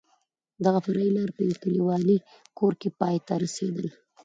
[0.65, 2.17] دغه فرعي لار په یو کلیوالي
[2.57, 3.87] کور کې پای ته رسېدل.